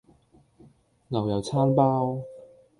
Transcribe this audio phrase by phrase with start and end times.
[1.09, 2.23] 牛油餐包